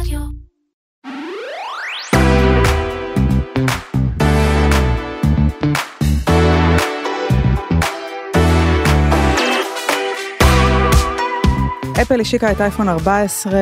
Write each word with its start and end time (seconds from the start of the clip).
רדיו. 0.00 0.20
אפל 12.02 12.20
השיקה 12.20 12.52
את 12.52 12.60
אייפון 12.60 12.88
14 12.88 13.52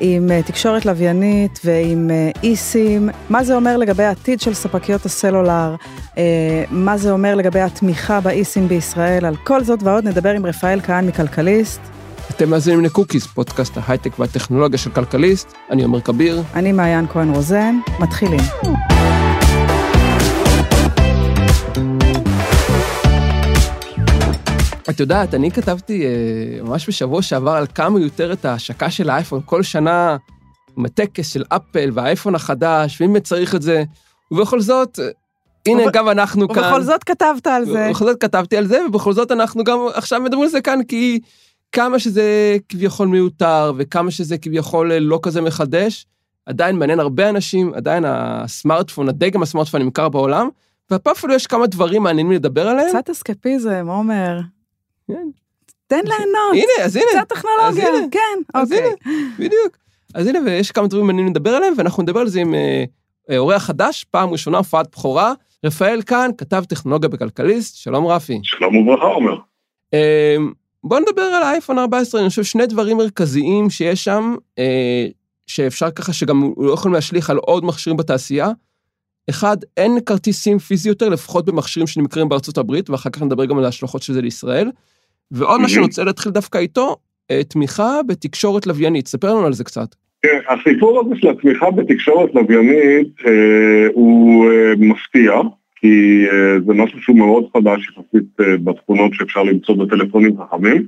עם 0.00 0.30
אה, 0.30 0.42
תקשורת 0.42 0.86
לוויינית 0.86 1.60
ועם 1.64 2.10
אה, 2.10 2.30
אי-סים. 2.42 3.08
מה 3.30 3.44
זה 3.44 3.54
אומר 3.54 3.76
לגבי 3.76 4.02
העתיד 4.02 4.40
של 4.40 4.54
ספקיות 4.54 5.04
הסלולר? 5.06 5.74
אה, 6.18 6.64
מה 6.70 6.96
זה 6.96 7.10
אומר 7.10 7.34
לגבי 7.34 7.60
התמיכה 7.60 8.20
באי-סים 8.20 8.68
בישראל? 8.68 9.24
על 9.24 9.36
כל 9.36 9.64
זאת 9.64 9.82
ועוד 9.82 10.04
נדבר 10.04 10.30
עם 10.30 10.46
רפאל 10.46 10.80
כהן 10.80 11.06
מכלכליסט. 11.06 11.99
אתם 12.40 12.50
מאזינים 12.50 12.84
לקוקיס, 12.84 13.26
פודקאסט 13.26 13.72
ההייטק 13.76 14.18
והטכנולוגיה 14.18 14.78
של 14.78 14.90
כלכליסט. 14.90 15.52
אני 15.70 15.82
עומר 15.82 16.00
כביר. 16.00 16.42
אני 16.54 16.72
מעיין 16.72 17.06
כהן 17.06 17.34
רוזן. 17.34 17.74
מתחילים. 17.98 18.40
את 24.90 25.00
יודעת, 25.00 25.34
אני 25.34 25.50
כתבתי 25.50 26.06
אה, 26.06 26.62
ממש 26.62 26.88
בשבוע 26.88 27.22
שעבר 27.22 27.50
על 27.50 27.66
כמה 27.74 27.98
מיותרת 27.98 28.44
ההשקה 28.44 28.90
של 28.90 29.10
האייפון. 29.10 29.40
כל 29.44 29.62
שנה 29.62 30.16
עם 30.76 30.84
הטקס 30.84 31.32
של 31.32 31.44
אפל 31.48 31.90
והאייפון 31.94 32.34
החדש, 32.34 33.00
ואם 33.00 33.18
צריך 33.20 33.54
את 33.54 33.62
זה. 33.62 33.84
ובכל 34.30 34.60
זאת, 34.60 34.98
אה, 34.98 35.08
הנה 35.66 35.82
וב- 35.82 35.92
גם 35.92 36.08
אנחנו 36.08 36.48
כאן. 36.48 36.64
ובכל 36.64 36.82
זאת 36.82 37.04
כתבת 37.04 37.46
על 37.46 37.64
זה. 37.64 37.86
ובכל 37.90 38.04
זאת 38.04 38.20
כתבתי 38.20 38.56
על 38.56 38.66
זה, 38.66 38.86
ובכל 38.86 39.12
זאת 39.12 39.32
אנחנו 39.32 39.64
גם 39.64 39.78
עכשיו 39.94 40.20
מדברים 40.20 40.42
על 40.42 40.48
זה 40.48 40.60
כאן, 40.60 40.80
כי 40.88 41.20
כמה 41.72 41.98
שזה 41.98 42.56
כביכול 42.68 43.08
מיותר, 43.08 43.72
וכמה 43.76 44.10
שזה 44.10 44.38
כביכול 44.38 44.92
אה, 44.92 45.00
לא 45.00 45.20
כזה 45.22 45.40
מחדש, 45.40 46.06
עדיין 46.46 46.76
מעניין 46.76 47.00
הרבה 47.00 47.28
אנשים, 47.28 47.74
עדיין 47.74 48.04
הסמארטפון, 48.06 49.08
הדגם 49.08 49.42
הסמארטפון 49.42 49.82
נמכר 49.82 50.08
בעולם, 50.08 50.48
והפה 50.90 51.12
אפילו 51.12 51.34
יש 51.34 51.46
כמה 51.46 51.66
דברים 51.66 52.02
מעניינים 52.02 52.32
לדבר 52.32 52.68
עליהם. 52.68 52.88
קצת 52.88 53.10
אסקפיזם, 53.10 53.86
עומר. 53.88 54.40
כן. 55.08 55.28
תן 55.86 56.00
ליהנות. 56.04 56.52
הנה, 56.52 56.84
אז 56.84 56.96
הנה, 56.96 57.06
קצת 57.10 57.28
טכנולוגיה. 57.28 57.88
אז 57.88 57.94
הנה. 57.94 58.06
כן, 58.10 58.18
אז 58.54 58.72
אוקיי. 58.72 58.86
הנה, 58.86 59.20
בדיוק. 59.38 59.76
אז 60.14 60.26
הנה, 60.26 60.38
ויש 60.44 60.70
כמה 60.70 60.86
דברים 60.86 61.06
מעניינים 61.06 61.32
לדבר 61.32 61.50
עליהם, 61.50 61.74
ואנחנו 61.76 62.02
נדבר 62.02 62.20
על 62.20 62.28
זה 62.28 62.40
עם 62.40 62.54
אה, 62.54 62.84
אה, 63.30 63.38
אורח 63.38 63.62
חדש, 63.62 64.04
פעם 64.04 64.30
ראשונה, 64.30 64.58
הופעת 64.58 64.90
בכורה. 64.92 65.32
רפאל 65.66 66.02
כאן, 66.02 66.30
כתב 66.38 66.64
טכנולוגיה 66.68 67.08
בכלכליסט, 67.08 67.76
שלום 67.76 68.06
רפי. 68.06 68.40
שלום 68.42 68.76
וברכה 68.76 69.06
עומר. 69.06 69.34
בוא 70.84 71.00
נדבר 71.00 71.22
על 71.22 71.42
האייפון 71.42 71.78
14, 71.78 72.20
אני 72.20 72.28
חושב 72.28 72.44
שני 72.44 72.66
דברים 72.66 72.96
מרכזיים 72.96 73.70
שיש 73.70 74.04
שם, 74.04 74.34
אה, 74.58 75.06
שאפשר 75.46 75.90
ככה 75.90 76.12
שגם 76.12 76.52
לא 76.56 76.72
יכולים 76.72 76.94
להשליך 76.94 77.30
על 77.30 77.36
עוד 77.36 77.64
מכשירים 77.64 77.96
בתעשייה. 77.96 78.48
אחד, 79.30 79.56
אין 79.76 79.98
כרטיסים 80.06 80.58
פיזי 80.58 80.88
יותר, 80.88 81.08
לפחות 81.08 81.44
במכשירים 81.46 81.86
שנמכרים 81.86 82.28
בארצות 82.28 82.58
הברית, 82.58 82.90
ואחר 82.90 83.10
כך 83.10 83.22
נדבר 83.22 83.44
גם 83.44 83.58
על 83.58 83.64
ההשלכות 83.64 84.02
של 84.02 84.12
זה 84.12 84.22
לישראל. 84.22 84.70
ועוד 85.30 85.60
מה 85.60 85.68
שאני 85.68 85.82
רוצה 85.82 86.04
להתחיל 86.04 86.32
דווקא 86.32 86.58
איתו, 86.58 86.96
אה, 87.30 87.44
תמיכה 87.44 88.00
בתקשורת 88.06 88.66
לוויינית, 88.66 89.08
ספר 89.08 89.34
לנו 89.34 89.46
על 89.46 89.52
זה 89.52 89.64
קצת. 89.64 89.94
כן, 90.22 90.38
הסיפור 90.48 91.00
הזה 91.00 91.20
של 91.20 91.28
התמיכה 91.28 91.70
בתקשורת 91.70 92.34
לוויינית 92.34 93.08
אה, 93.26 93.86
הוא 93.94 94.50
אה, 94.50 94.72
מפתיע, 94.78 95.32
כי 95.80 96.24
אה, 96.32 96.60
זה 96.66 96.72
משהו 96.74 97.02
שהוא 97.02 97.16
מאוד 97.18 97.44
חדש 97.56 97.88
יחסית 97.88 98.40
אה, 98.40 98.56
בתכונות 98.64 99.14
שאפשר 99.14 99.42
למצוא 99.42 99.74
בטלפונים 99.76 100.36
חכמים. 100.38 100.82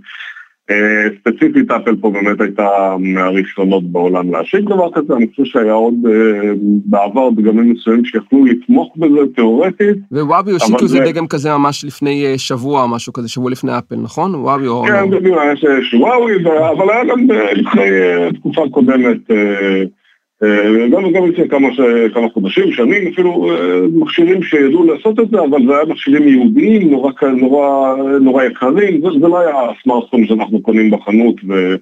אה, 0.70 1.06
ספציפית 1.20 1.70
אפל 1.70 1.96
פה 1.96 2.10
באמת 2.10 2.40
הייתה 2.40 2.68
מהראשונות 2.98 3.84
בעולם 3.92 4.32
להשיק 4.32 4.60
דבר 4.60 4.88
כזה, 4.94 5.14
אני 5.16 5.26
חושב 5.30 5.44
שהיה 5.44 5.72
עוד 5.72 5.94
בעבר 6.84 7.30
דגמים 7.30 7.72
מסוימים 7.72 8.04
שיכלו 8.04 8.44
לתמוך 8.44 8.92
בזה 8.96 9.20
תיאורטית. 9.34 9.96
ווואבי 10.12 10.52
הושיקו 10.52 10.86
זה- 10.88 10.98
דגם 11.00 11.26
כזה 11.26 11.50
ממש 11.50 11.84
לפני 11.84 12.38
שבוע, 12.38 12.86
משהו 12.86 13.12
כזה, 13.12 13.28
שבוע 13.28 13.50
לפני 13.50 13.78
אפל, 13.78 13.96
נכון? 13.96 14.34
וואבי 14.34 14.66
או... 14.66 14.84
כן, 14.86 15.10
בדיוק, 15.10 15.38
אה, 15.38 15.52
שוואוי, 15.82 16.32
אבל 16.70 16.90
היה 16.90 17.04
גם 17.04 17.26
לפני 17.52 17.82
תקופה 18.34 18.62
קודמת, 18.70 19.18
גם 20.92 21.12
גם 21.12 21.26
לפני 21.26 21.48
כמה 21.48 21.68
כמה 22.14 22.28
חודשים, 22.34 22.72
שנים, 22.72 23.12
אפילו 23.12 23.50
אה, 23.50 23.80
מכשירים 23.92 24.42
שידעו 24.42 24.84
לעשות 24.84 25.20
את 25.20 25.30
זה, 25.30 25.40
אבל 25.40 25.66
זה 25.66 25.74
היה 25.76 25.84
מכשירים 25.84 26.28
יהודיים, 26.28 26.90
נורא 26.90 27.12
נורא 27.36 27.96
נורא 28.20 28.44
יקרים, 28.44 29.00
זה 29.00 29.08
זה 29.20 29.28
לא 29.28 29.38
היה 29.38 29.54
הסמארטפון 29.70 30.26
שאנחנו 30.26 30.62
קונים 30.62 30.90
בחנות 30.90 31.34
ו- 31.48 31.76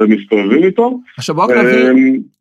ומסתובבים 0.00 0.64
איתו. 0.64 1.00
עכשיו 1.18 1.34
בוא 1.34 1.44
רק 1.44 1.50
נבהיר, 1.50 1.86
אה, 1.86 1.92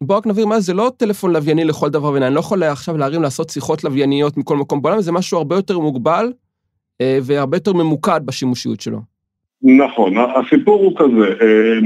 בוא 0.01 0.17
רק 0.17 0.27
נבהיר 0.27 0.45
מה 0.45 0.59
זה 0.59 0.73
לא 0.73 0.91
טלפון 0.97 1.33
לווייני 1.33 1.65
לכל 1.65 1.89
דבר 1.89 2.07
ועניין, 2.07 2.23
אני 2.23 2.35
לא 2.35 2.39
יכול 2.39 2.63
עכשיו 2.63 2.97
להרים 2.97 3.21
לעשות 3.21 3.49
שיחות 3.49 3.83
לווייניות 3.83 4.37
מכל 4.37 4.57
מקום 4.57 4.81
בעולם, 4.81 5.01
זה 5.01 5.11
משהו 5.11 5.37
הרבה 5.37 5.55
יותר 5.55 5.79
מוגבל 5.79 6.31
אה, 7.01 7.19
והרבה 7.23 7.57
יותר 7.57 7.73
ממוקד 7.73 8.21
בשימושיות 8.25 8.81
שלו. 8.81 8.99
נכון, 9.63 10.13
הסיפור 10.17 10.83
הוא 10.83 10.93
כזה, 10.97 11.27
אה, 11.41 11.79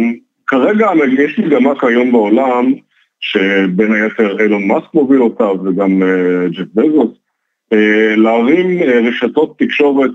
כרגע 0.47 0.87
יש 1.19 1.39
מגמה 1.39 1.79
כיום 1.79 2.11
בעולם, 2.11 2.73
שבין 3.23 3.93
היתר 3.93 4.39
אילון 4.39 4.67
מאסק 4.67 4.93
מוביל 4.93 5.21
אותה 5.21 5.51
וגם 5.51 6.03
אה, 6.03 6.47
ג'ף 6.49 6.67
בזוס, 6.75 7.11
אה, 7.73 8.15
להרים 8.15 8.81
אה, 8.81 8.99
רשתות 8.99 9.59
תקשורת, 9.59 10.11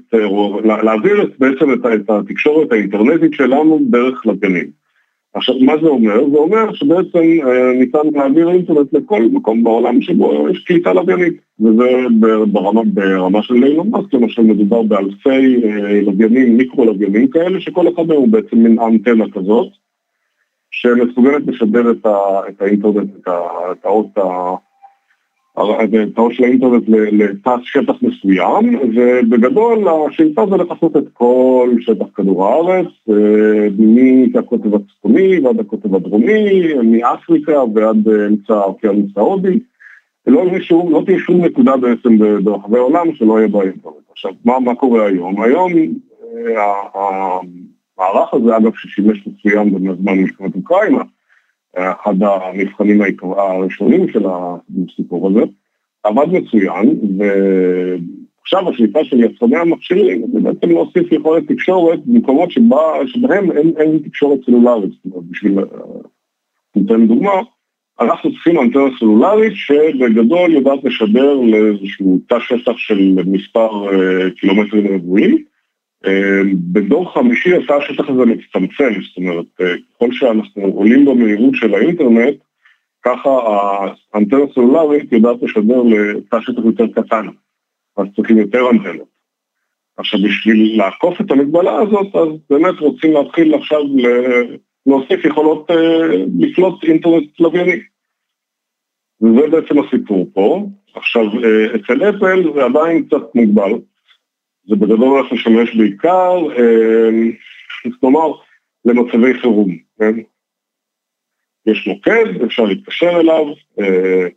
להעביר 0.65 1.31
בעצם 1.39 1.73
את 1.73 2.11
התקשורת 2.11 2.73
האינטרנטית 2.73 3.35
שלנו 3.35 3.81
דרך 3.91 4.27
לוויינים. 4.27 4.71
עכשיו, 5.35 5.55
מה 5.61 5.73
זה 5.83 5.89
אומר? 5.89 6.31
זה 6.31 6.37
אומר 6.37 6.75
שבעצם 6.75 7.19
ניתן 7.79 7.99
להעביר 8.13 8.51
אינטרנט 8.51 8.93
לכל 8.93 9.23
מקום 9.33 9.65
בעולם 9.65 10.03
שבו 10.03 10.49
יש 10.51 10.65
קליטה 10.65 10.93
לוויינית. 10.93 11.35
וזה 11.61 12.07
ברמה, 12.53 12.83
ברמה 12.85 13.43
של 13.43 13.65
אילון 13.65 13.91
מאסק, 13.91 14.15
למשל 14.15 14.43
מדובר 14.43 14.83
באלפי 14.83 15.57
לוויינים, 16.03 16.57
מיקרו-לוויינים 16.57 17.29
כאלה, 17.29 17.61
שכל 17.61 17.89
אחד 17.89 18.07
מהם 18.07 18.17
הוא 18.17 18.29
בעצם 18.29 18.57
מין 18.57 18.79
אנטנה 18.79 19.25
כזאת, 19.33 19.69
שמסוגלת 20.81 21.43
לשדר 21.47 21.91
את, 21.91 22.07
ה, 22.07 22.49
את 22.49 22.63
האינטרנט, 22.63 23.11
את, 23.73 23.85
האות 23.85 24.19
ה... 24.19 24.55
את 25.59 26.19
האות 26.19 26.33
של 26.33 26.45
האינטרנט 26.45 26.83
לתת 26.89 27.61
שטח 27.63 27.95
מסוים, 28.03 28.79
ובגדול 28.95 29.89
השאיפה 29.89 30.47
זה 30.51 30.57
לכסות 30.57 30.97
את 30.97 31.05
כל 31.13 31.71
שטח 31.81 32.07
כדור 32.15 32.47
הארץ, 32.47 32.87
אה, 33.11 33.69
מהקוטב 34.35 34.75
הצפוני 34.75 35.39
ועד 35.39 35.61
הקוטב 35.61 35.95
הדרומי, 35.95 36.75
מאפריקה 36.83 37.65
ועד 37.75 38.09
אה, 38.09 38.27
אמצע 38.27 38.55
האוקיינוס 38.55 39.11
ההודי. 39.17 39.59
לא, 40.27 40.45
לא 40.91 41.03
תהיה 41.07 41.19
שום 41.19 41.45
נקודה 41.45 41.77
בעצם 41.77 42.19
ברחבי 42.45 42.79
העולם 42.79 43.15
שלא 43.15 43.39
יהיה 43.39 43.49
בה 43.49 43.63
אינטרנט. 43.63 43.95
עכשיו, 44.11 44.33
מה, 44.45 44.61
מה 44.61 44.75
קורה 44.75 45.07
היום? 45.07 45.43
היום 45.43 45.73
אה, 46.47 47.39
המערך 47.99 48.35
הזה, 48.35 48.57
אגב, 48.57 48.73
ששימש 48.75 49.27
מצוין 49.27 49.75
בזמן 49.75 50.19
מלחמת 50.19 50.55
אוקראינה, 50.55 51.03
היה 51.77 51.93
אחד 51.93 52.15
המבחנים 52.23 53.03
הראשונים 53.23 54.09
של 54.09 54.27
הסיפור 54.27 55.29
הזה, 55.29 55.41
עבד 56.03 56.27
מצוין, 56.33 56.99
ועכשיו 57.19 58.71
השליטה 58.71 59.05
של 59.05 59.21
יצרני 59.21 59.57
המכשירים 59.57 60.27
זה 60.33 60.41
בעצם 60.41 60.69
להוסיף 60.69 61.13
יכולת 61.13 61.49
תקשורת 61.49 62.07
במקומות 62.07 62.51
שבה, 62.51 62.93
שבהם 63.07 63.53
אין, 63.53 63.73
אין 63.77 63.99
תקשורת 63.99 64.39
סלולרית. 64.45 64.91
זאת 64.91 65.05
אומרת, 65.05 65.25
בשביל, 65.31 65.59
אה, 65.59 65.65
ניתן 66.77 67.07
דוגמה, 67.07 67.33
אנחנו 68.01 68.33
צריכים 68.33 68.61
אנטנה 68.61 68.85
סלולרית 68.99 69.53
שבגדול 69.55 70.53
יודעת 70.53 70.85
לשדר 70.85 71.35
לאיזשהו 71.35 72.19
תא 72.29 72.39
שטח 72.41 72.77
של 72.77 73.17
מספר 73.27 73.93
אה, 73.93 74.31
קילומטרים 74.31 74.95
רבועים. 74.95 75.48
אה, 76.07 76.41
בדור 76.73 77.15
חמישי 77.15 77.55
התא 77.57 77.73
השטח 77.73 78.09
הזה 78.09 78.25
מצטמצם, 78.25 79.01
זאת 79.09 79.17
אומרת, 79.17 79.47
אה, 79.61 79.75
ככל 79.95 80.13
שאנחנו 80.13 80.63
עולים 80.63 81.05
במהירות 81.05 81.55
של 81.55 81.75
האינטרנט, 81.75 82.37
ככה 83.05 83.31
האנטנה 84.15 84.41
הסלולרית 84.51 85.13
יודעת 85.13 85.37
לשדר 85.43 85.83
לתא 85.83 86.41
שטח 86.41 86.63
יותר 86.65 86.87
קטן, 86.87 87.27
אז 87.97 88.07
צריכים 88.17 88.39
יותר 88.39 88.71
אנטנות. 88.71 89.19
עכשיו, 89.97 90.21
בשביל 90.23 90.79
לעקוף 90.79 91.21
את 91.21 91.31
המגבלה 91.31 91.77
הזאת, 91.77 92.17
אז 92.17 92.29
באמת 92.51 92.81
רוצים 92.81 93.13
להתחיל 93.13 93.55
עכשיו 93.55 93.81
להוסיף 94.87 95.25
יכולות 95.25 95.71
אה, 95.71 96.09
לפלוט 96.39 96.85
אינטרנט 96.85 97.41
לווייני. 97.41 97.81
וזה 99.23 99.47
בעצם 99.51 99.79
הסיפור 99.79 100.31
פה. 100.33 100.67
עכשיו, 100.95 101.23
אה, 101.23 101.67
אצל 101.77 102.09
אפל 102.09 102.53
זה 102.55 102.65
עדיין 102.65 103.05
קצת 103.05 103.35
מוגבל. 103.35 103.73
זה 104.69 104.77
בגדול 104.77 105.09
הולך 105.09 105.33
לשמש 105.33 105.77
בעיקר, 105.77 106.37
אה, 106.59 107.11
כלומר, 108.01 108.33
למצבי 108.85 109.41
חירום, 109.41 109.77
כן? 109.99 110.15
יש 111.67 111.87
מוקד, 111.87 112.43
אפשר 112.47 112.65
להתקשר 112.65 113.21
אליו, 113.21 113.45
אה, 113.81 114.29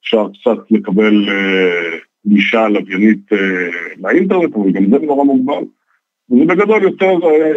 אפשר 0.00 0.26
קצת 0.28 0.70
לקבל 0.70 1.28
אה, 1.28 1.98
גישה 2.26 2.68
לוויינית 2.68 3.32
לאינטרנט, 3.98 4.54
אבל 4.56 4.72
גם 4.72 4.90
זה 4.90 5.06
נורא 5.06 5.24
מוגבל. 5.24 5.64
וזה 6.30 6.44
בגדול 6.44 6.82
יותר 6.82 7.12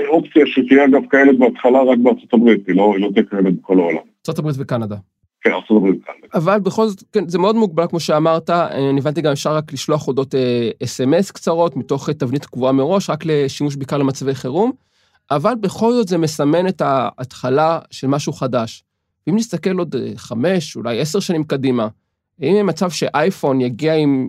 אופציה 0.08 0.46
שתהיה 0.46 0.86
אגב 0.86 1.02
קיימת 1.10 1.40
בהתחלה 1.40 1.84
רק 1.84 1.98
בארצות 1.98 2.34
הברית, 2.34 2.68
היא 2.68 2.76
לא, 2.76 2.94
היא 2.96 3.06
לא 3.06 3.12
תהיה 3.14 3.26
קיימת 3.26 3.54
בכל 3.62 3.80
העולם. 3.80 4.04
ארה"ב 4.30 4.62
וקנדה. 4.62 4.96
כן, 5.46 5.52
ארצות 5.54 5.78
הברית 5.78 6.04
כאן. 6.06 6.14
אבל 6.34 6.60
בכל 6.60 6.88
זאת, 6.88 7.04
כן, 7.12 7.30
זה 7.30 7.40
מאוד 7.40 7.56
מוגבל, 7.56 7.88
כמו 7.88 8.00
שאמרת, 8.00 8.50
אני 8.50 9.00
הבנתי 9.00 9.22
גם 9.22 9.32
אפשר 9.32 9.56
רק 9.56 9.74
לשלוח 9.74 10.08
הודעות 10.08 10.36
אס.אם.אס 10.84 11.32
קצרות, 11.32 11.76
מתוך 11.76 12.10
תבנית 12.10 12.46
קבועה 12.46 12.72
מראש, 12.72 13.10
רק 13.10 13.26
לשימוש 13.26 13.76
בעיקר 13.76 13.98
למצבי 13.98 14.36
חירום, 14.36 14.72
אבל 15.32 15.54
בכל 15.60 15.94
זאת 15.94 16.08
זה 16.08 16.18
מסמן 16.18 16.68
את 16.68 16.82
ההתחלה 16.82 17.80
של 17.92 18.08
משהו 18.08 18.34
חדש. 18.34 18.84
ואם 19.28 19.36
נסתכל 19.36 19.78
עוד 19.78 19.96
חמש, 20.16 20.76
אולי 20.76 21.00
עשר 21.00 21.20
שנים 21.20 21.44
קדימה, 21.44 21.88
האם 22.42 22.52
יהיה 22.52 22.64
מצב 22.64 22.90
שאייפון 22.90 23.62
יגיע 23.62 23.96
עם 23.96 24.28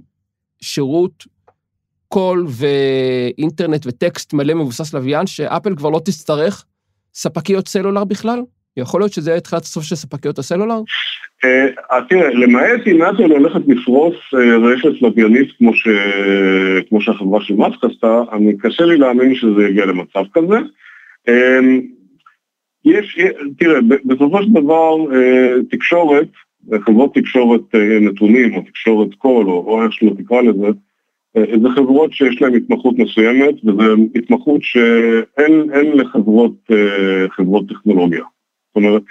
שירות 0.61 1.25
קול 2.09 2.47
ואינטרנט 2.49 3.87
וטקסט 3.87 4.33
מלא 4.33 4.55
מבוסס 4.55 4.95
לוויין, 4.95 5.27
שאפל 5.27 5.77
כבר 5.77 5.91
לא 5.91 6.01
תצטרך 6.05 6.65
ספקיות 7.15 7.69
סלולר 7.69 8.05
בכלל? 8.05 8.41
יכול 8.77 9.01
להיות 9.01 9.13
שזה 9.13 9.31
יהיה 9.31 9.41
תחילת 9.41 9.63
הסוף 9.63 9.85
של 9.85 9.97
ספקיות 9.97 10.39
הסלולר? 10.39 10.81
אה, 11.45 12.03
תראה, 12.09 12.31
למעט 12.31 12.81
אם 12.87 13.03
אפל 13.03 13.33
הולכת 13.33 13.61
לפרוס 13.67 14.15
אה, 14.35 14.57
רשת 14.57 15.03
לוויינית 15.03 15.49
כמו 16.89 17.01
שהחברה 17.01 17.41
של 17.41 17.55
מאסק 17.55 17.85
עשתה, 17.85 18.23
אני 18.33 18.57
קשה 18.59 18.85
לי 18.85 18.97
להאמין 18.97 19.35
שזה 19.35 19.63
יגיע 19.69 19.87
למצב 19.87 20.23
כזה. 20.33 20.57
אה, 21.29 21.61
יש, 22.85 23.19
תראה, 23.59 23.81
בסופו 24.05 24.43
של 24.43 24.51
דבר 24.51 24.97
תקשורת, 25.71 26.29
חברות 26.87 27.15
תקשורת 27.15 27.75
נתונים 28.01 28.55
או 28.55 28.63
תקשורת 28.63 29.15
קול 29.19 29.47
או 29.47 29.83
איך 29.85 29.93
שלא 29.93 30.11
תקרא 30.19 30.43
לזה, 30.43 30.67
זה 31.63 31.69
חברות 31.75 32.13
שיש 32.13 32.43
להן 32.43 32.55
התמחות 32.55 32.99
מסוימת 32.99 33.55
וזו 33.65 33.97
התמחות 34.15 34.61
שאין 34.63 35.93
לחברות 35.95 36.71
חברות 37.37 37.65
טכנולוגיה. 37.69 38.25
אומרת, 38.77 39.03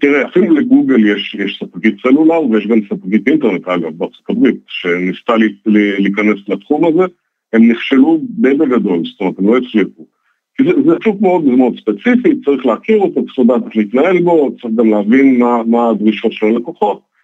תראה, 0.00 0.28
אפילו 0.28 0.54
לגוגל 0.54 1.06
יש, 1.06 1.36
יש 1.38 1.62
ספקית 1.64 1.94
סלולר 2.02 2.42
ויש 2.50 2.66
גם 2.66 2.80
ספקית 2.84 3.28
אינטרנט, 3.28 3.68
אגב, 3.68 3.98
בארצות 3.98 4.30
הברית, 4.30 4.60
שניסתה 4.66 5.32
להיכנס 5.98 6.38
לתחום 6.48 6.84
הזה, 6.84 7.04
הם 7.52 7.70
נכשלו 7.70 8.20
די 8.22 8.54
בגדול, 8.54 9.02
זאת 9.04 9.20
אומרת, 9.20 9.38
הם 9.38 9.46
לא 9.46 9.56
הצליחו. 9.56 10.06
כי 10.56 10.64
זה, 10.64 10.70
זה 10.86 10.96
שוק 11.04 11.20
מאוד 11.20 11.44
מאוד 11.44 11.72
ספציפי, 11.80 12.40
צריך 12.44 12.66
להכיר 12.66 12.98
אותו, 12.98 13.24
צריך 13.26 13.38
לדעת 13.38 13.62
איך 13.66 13.76
להתנהל 13.76 14.22
בו, 14.22 14.50
צריך 14.60 14.74
גם 14.74 14.90
להבין 14.90 15.38
מה, 15.38 15.62
מה 15.66 15.88
הדרישות 15.88 16.32
של 16.32 16.46
הלקוחות. 16.46 17.14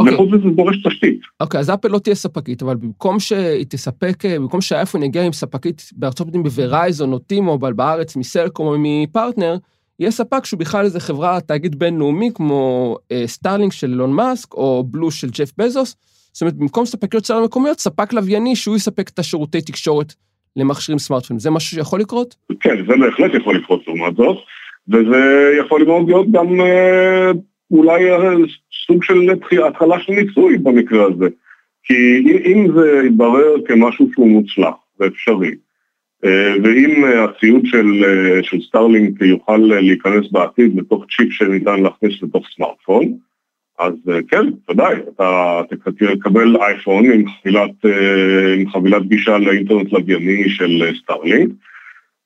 Okay. 0.00 0.12
וחוץ 0.12 0.28
מזה 0.28 0.42
זה 0.42 0.50
דורש 0.50 0.86
תשתית. 0.86 1.20
אוקיי, 1.40 1.58
okay, 1.58 1.60
אז 1.60 1.70
אפל 1.70 1.88
לא 1.88 1.98
תהיה 1.98 2.14
ספקית, 2.14 2.62
אבל 2.62 2.76
במקום 2.76 3.20
שהיא 3.20 3.64
תספק, 3.68 4.24
במקום 4.24 4.60
שהאייפון 4.60 5.02
יגיע 5.02 5.22
עם 5.22 5.32
ספקית 5.32 5.90
בארצות 5.96 6.28
הברית 6.28 6.44
בוורייזון 6.44 7.12
או 7.12 7.18
T-Mobile 7.18 7.72
בארץ 7.72 8.16
מסלקום 8.16 8.66
או 8.66 8.76
מפרטנר, 8.78 9.56
יהיה 10.00 10.10
ספק 10.10 10.44
שהוא 10.44 10.60
בכלל 10.60 10.84
איזה 10.84 11.00
חברה, 11.00 11.40
תאגיד 11.40 11.78
בינלאומי 11.78 12.30
כמו 12.34 12.96
אה, 13.12 13.22
סטארלינק 13.26 13.72
של 13.72 13.90
אילון 13.90 14.12
מאסק 14.12 14.54
או 14.54 14.84
בלו 14.90 15.10
של 15.10 15.28
ג'ף 15.30 15.52
בזוס. 15.58 15.96
זאת 16.32 16.42
אומרת, 16.42 16.54
במקום 16.54 16.86
ספקיות 16.86 17.26
סלולר 17.26 17.44
מקומיות, 17.44 17.78
ספק 17.78 18.12
לווייני 18.12 18.56
שהוא 18.56 18.76
יספק 18.76 19.08
את 19.08 19.18
השירותי 19.18 19.60
תקשורת 19.60 20.14
למכשירים 20.56 20.98
סמארטפונים. 20.98 21.40
זה 21.40 21.50
משהו 21.50 21.76
שיכול 21.76 22.00
לקרות? 22.00 22.34
כן, 22.60 22.76
זה 22.88 22.96
בהחלט 22.96 23.34
יכול 23.34 23.56
לקרות 23.56 23.80
לעומת 23.86 24.16
זאת, 24.16 24.36
וזה 24.88 25.52
יכול 25.60 25.84
מאוד 25.84 26.06
להיות 26.06 26.26
גם 26.30 26.60
אה, 26.60 27.30
אולי 27.70 28.10
אה, 28.10 28.34
סוג 28.86 29.02
של 29.04 29.30
התחלה 29.66 30.00
של 30.00 30.12
ניסוי 30.12 30.58
במקרה 30.58 31.04
הזה. 31.04 31.26
כי 31.84 31.94
אם 32.44 32.66
זה 32.76 33.02
יתברר 33.06 33.54
כמשהו 33.66 34.08
שהוא 34.12 34.28
מוצלח 34.28 34.74
ואפשרי, 35.00 35.50
ואם 36.62 37.04
אה, 37.04 37.24
הציוד 37.24 37.66
של, 37.66 38.04
אה, 38.04 38.42
של 38.42 38.60
סטארלינק 38.60 39.22
יוכל 39.22 39.56
להיכנס 39.56 40.30
בעתיד 40.32 40.78
לתוך 40.78 41.04
צ'יפ 41.16 41.32
שניתן 41.32 41.82
להכניס 41.82 42.22
לתוך 42.22 42.46
סמארטפון, 42.56 43.04
אז 43.78 43.94
כן, 44.28 44.46
ודאי, 44.70 44.94
אתה 45.14 45.60
תקבל 46.18 46.56
אייפון 46.56 47.04
עם 47.10 47.24
חבילת, 47.28 47.70
עם 48.58 48.70
חבילת 48.70 49.06
גישה 49.06 49.38
לאינטרנט 49.38 49.92
לווייני 49.92 50.48
של 50.48 50.90
סטארלינק, 51.02 51.50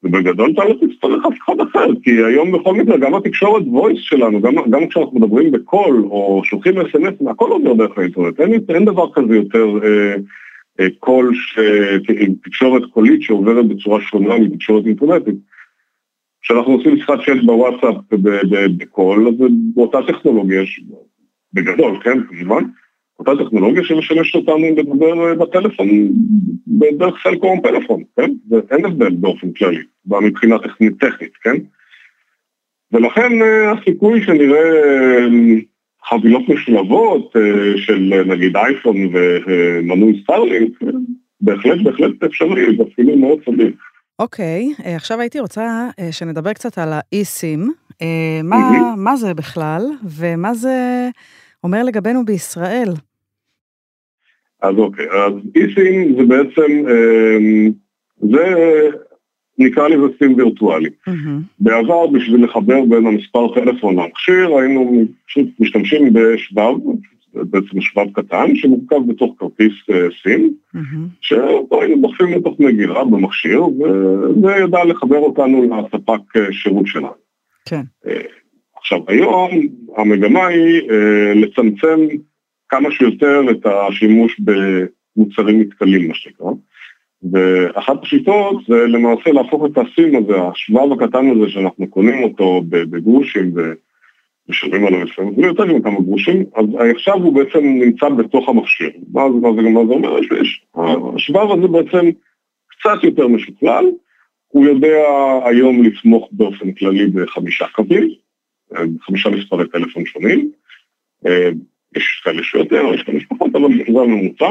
ובגדול 0.02 0.50
אתה 0.54 0.64
לא 0.64 0.74
תצטרך 0.74 1.26
אף 1.26 1.38
אחד 1.44 1.60
אחר, 1.60 1.86
כי 2.02 2.10
היום 2.10 2.52
בכל 2.52 2.74
מקרה 2.74 2.96
גם 2.96 3.14
התקשורת 3.14 3.62
voice 3.62 4.00
שלנו, 4.00 4.40
גם, 4.40 4.54
גם 4.70 4.88
כשאנחנו 4.88 5.20
מדברים 5.20 5.50
בקול 5.50 6.04
או 6.04 6.42
שולחים 6.44 6.78
אס.אם.אס, 6.78 7.14
הכל 7.30 7.50
עובר 7.50 7.74
דרך 7.74 7.98
האינטרנט, 7.98 8.40
אין, 8.40 8.60
אין 8.68 8.84
דבר 8.84 9.12
כזה 9.12 9.36
יותר 9.36 9.66
אה, 9.84 10.14
קול, 10.98 11.34
תקשורת 12.42 12.82
קולית 12.92 13.22
שעוברת 13.22 13.68
בצורה 13.68 14.00
שונה 14.00 14.38
מתקשורת 14.38 14.86
אינטרנטית. 14.86 15.34
כשאנחנו 16.42 16.72
עושים 16.72 16.96
שיחת 16.96 17.18
צ'אט 17.26 17.44
בוואטסאפ 17.46 17.94
בקול, 18.76 19.28
אז 19.28 19.34
באותה 19.74 19.98
טכנולוגיה, 20.08 20.62
בגדול, 21.52 22.00
כן, 22.02 22.18
כמובן, 22.28 22.64
אותה 23.18 23.44
טכנולוגיה 23.44 23.84
שמשמשת 23.84 24.34
אותנו 24.34 24.74
לדבר 24.76 25.34
בטלפון, 25.34 25.88
בדרך 26.66 27.14
סלקום 27.22 27.60
פלאפון, 27.60 28.02
כן? 28.16 28.30
ואין 28.50 28.84
הבדל 28.84 29.10
באופן 29.10 29.52
כללי, 29.52 29.82
מבחינה 30.06 30.56
טכנית, 30.58 31.36
כן? 31.42 31.56
ולכן 32.92 33.42
אה, 33.42 33.72
הסיכוי 33.72 34.22
שנראה 34.22 35.26
חבילות 36.08 36.48
משולבות 36.48 37.36
אה, 37.36 37.72
של 37.76 38.24
נגיד 38.26 38.56
אייפון 38.56 38.96
ומנוי 39.14 40.20
סטארלינק, 40.22 40.78
בהחלט 41.40 41.78
בהחלט 41.84 42.22
אפשרי, 42.24 42.76
זה 42.76 42.82
אפילו 42.92 43.16
מאוד 43.16 43.38
סביר. 43.44 43.72
אוקיי, 44.18 44.72
okay, 44.78 44.84
אה, 44.84 44.96
עכשיו 44.96 45.20
הייתי 45.20 45.40
רוצה 45.40 45.88
אה, 46.00 46.12
שנדבר 46.12 46.52
קצת 46.52 46.78
על 46.78 46.88
האי-סים. 46.92 47.72
מה, 48.44 48.56
mm-hmm. 48.56 48.96
מה 48.96 49.16
זה 49.16 49.34
בכלל, 49.34 49.82
ומה 50.18 50.54
זה 50.54 51.08
אומר 51.64 51.82
לגבינו 51.82 52.24
בישראל? 52.24 52.88
אז 54.62 54.74
אוקיי, 54.78 55.06
אז 55.10 55.32
אי-סים 55.56 56.16
זה 56.18 56.24
בעצם, 56.26 56.84
זה 58.30 58.54
נקרא 59.58 59.88
לזה 59.88 60.06
סים 60.18 60.34
וירטואלי. 60.34 60.88
Mm-hmm. 60.88 61.42
בעבר, 61.60 62.06
בשביל 62.06 62.44
לחבר 62.44 62.84
בין 62.88 63.06
המספר 63.06 63.54
טלפון 63.54 63.98
למכשיר, 63.98 64.56
היינו 64.56 65.04
פשוט 65.26 65.46
משתמשים 65.60 66.12
בשבב, 66.12 66.74
בעצם 67.34 67.80
שבב 67.80 68.12
קטן, 68.12 68.54
שמורכב 68.54 68.96
בתוך 69.08 69.34
כרטיס 69.38 69.72
uh, 69.90 69.94
סים, 70.22 70.54
mm-hmm. 70.76 70.98
שאותו 71.20 71.82
היינו 71.82 72.02
דוחפים 72.02 72.32
לתוך 72.32 72.60
מגירה 72.60 73.04
במכשיר, 73.04 73.64
וזה 73.64 74.50
ידע 74.64 74.84
לחבר 74.84 75.18
אותנו 75.18 75.62
לספק 75.62 76.36
uh, 76.36 76.52
שירות 76.52 76.86
שלנו. 76.86 77.08
כן. 77.64 77.82
Uh, 78.06 78.10
עכשיו, 78.76 78.98
היום 79.08 79.50
המגמה 79.96 80.46
היא 80.46 80.80
uh, 80.80 80.92
לצמצם 81.34 82.00
כמה 82.68 82.90
שיותר 82.90 83.40
את 83.50 83.66
השימוש 83.66 84.40
במוצרים 84.40 85.60
מתכלים, 85.60 86.08
מה 86.08 86.14
שנקרא. 86.14 86.50
ואחת 87.22 88.02
השיטות 88.02 88.56
זה 88.68 88.86
למעשה 88.86 89.30
להפוך 89.32 89.66
את 89.66 89.78
הסים 89.78 90.16
הזה, 90.16 90.40
השבב 90.42 90.92
הקטן 90.92 91.30
הזה 91.30 91.50
שאנחנו 91.50 91.90
קונים 91.90 92.22
אותו 92.22 92.62
בגרושים 92.68 93.52
ומשלמים 93.54 94.86
עליו 94.86 95.04
לפעמים, 95.04 95.34
זה 95.36 95.42
יותר 95.42 95.66
גם 95.66 95.82
כמה 95.82 96.00
גרושים, 96.00 96.44
אז 96.54 96.64
עכשיו 96.96 97.14
הוא 97.14 97.34
בעצם 97.34 97.58
נמצא 97.64 98.08
בתוך 98.08 98.48
המכשיר. 98.48 98.90
מה 99.12 99.22
זה, 99.32 99.40
מה 99.40 99.48
זה, 99.54 99.62
מה 99.62 99.86
זה 99.86 99.92
אומר? 99.92 100.18
יש, 100.18 100.64
השבב 101.16 101.50
הזה 101.50 101.68
בעצם 101.68 102.10
קצת 102.68 103.04
יותר 103.04 103.28
משוכלל, 103.28 103.84
הוא 104.48 104.64
יודע 104.64 105.04
היום 105.44 105.82
לתמוך 105.82 106.28
באופן 106.32 106.72
כללי 106.72 107.06
בחמישה 107.06 107.66
קווים, 107.72 108.08
חמישה 109.00 109.30
מספרי 109.30 109.68
טלפון 109.68 110.06
שונים, 110.06 110.50
יש 111.96 112.22
כאלה 112.24 112.42
שיותר, 112.42 112.94
יש 112.94 113.02
כאלה 113.02 113.20
שפחות, 113.20 113.50
אבל 113.54 113.68
זה 113.92 114.00
הממוצע. 114.00 114.50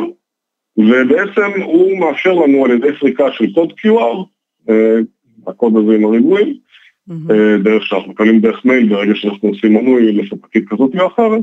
ובעצם 0.78 1.62
הוא 1.64 2.00
מאפשר 2.00 2.34
לנו 2.34 2.66
על 2.66 2.72
ידי 2.72 2.88
סריקה 3.00 3.32
של 3.32 3.54
קוד 3.54 3.72
QR, 3.72 4.26
אה, 4.70 5.00
הקוד 5.48 5.74
הזה 5.76 5.96
עם 5.96 6.06
הריבועים, 6.06 6.58
אה, 7.10 7.58
דרך 7.64 7.86
שאנחנו 7.86 8.12
מקבלים 8.12 8.40
דרך 8.40 8.66
מייל 8.66 8.90
ברגע 8.90 9.16
שאנחנו 9.16 9.50
עושים 9.50 9.74
מנוי 9.74 10.12
לספקית 10.12 10.70
כזאת 10.70 10.92
או 11.00 11.08
אחרת, 11.08 11.42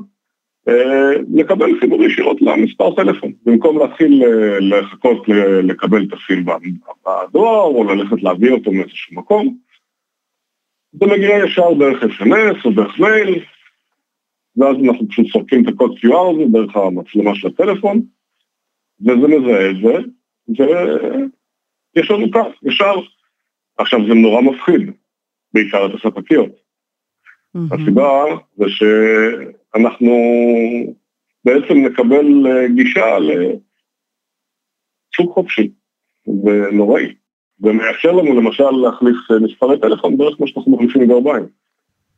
אה, 0.69 1.11
לקבל 1.35 1.81
חיבור 1.81 2.05
ישירות 2.05 2.43
למספר 2.43 2.95
טלפון, 2.95 3.33
במקום 3.47 3.79
להתחיל 3.79 4.23
לחכות 4.61 5.29
לקבל 5.63 6.05
את 6.05 6.13
הפיל 6.13 6.45
בדואר 7.07 7.63
או 7.63 7.85
ללכת 7.85 8.23
להביא 8.23 8.53
אותו 8.53 8.73
מאיזשהו 8.73 9.17
מקום. 9.17 9.57
זה 10.93 11.07
מגיע 11.07 11.45
ישר 11.45 11.75
דרך 11.79 12.03
SMS 12.03 12.65
או 12.65 12.71
דרך 12.71 13.01
מייל, 13.01 13.39
ואז 14.57 14.77
אנחנו 14.85 15.09
פשוט 15.09 15.27
סורקים 15.33 15.63
את 15.63 15.69
הקוד 15.69 15.93
QR 15.99 16.35
הזה 16.35 16.45
דרך 16.53 16.77
המצלמה 16.77 17.35
של 17.35 17.49
הטלפון, 17.49 18.01
וזה 19.01 19.29
מזהה 19.29 19.71
את 19.71 19.77
זה, 19.77 19.95
ויש 21.97 22.11
לנו 22.11 22.31
כך, 22.31 22.47
ישר. 22.63 22.95
עכשיו 23.79 24.01
זה 24.09 24.15
נורא 24.15 24.41
מפחיד, 24.41 24.91
בעיקר 25.55 25.87
את 25.87 25.91
הספקיות. 25.95 26.51
Mm-hmm. 27.57 27.75
הסיבה 27.75 28.25
זה 28.57 28.65
שאנחנו 28.69 30.15
בעצם 31.45 31.75
נקבל 31.75 32.47
אה, 32.47 32.69
גישה 32.69 33.19
לשוק 33.19 33.55
חופשי, 35.35 35.71
ונוראי. 36.45 37.15
ומאפשר 37.61 38.13
לנו 38.13 38.41
למשל 38.41 38.71
להחליף 38.71 39.17
אה, 39.31 39.39
מספרי 39.39 39.81
טלפון 39.81 40.17
דרך 40.17 40.41
מה 40.41 40.47
שאנחנו 40.47 40.73
מחליפים 40.73 41.09
גרביים. 41.09 41.47